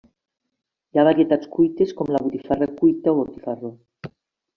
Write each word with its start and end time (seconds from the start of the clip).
Hi 0.95 1.01
ha 1.01 1.03
varietats 1.07 1.49
cuites 1.55 1.93
com 1.99 2.09
la 2.15 2.21
botifarra 2.23 2.69
cuita 2.79 3.13
o 3.13 3.21
botifarró. 3.21 3.71